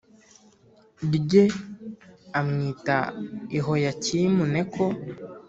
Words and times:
rye 1.15 1.43
amwita 2.39 2.97
Yehoyakimu 3.55 4.43
Neko 4.53 4.85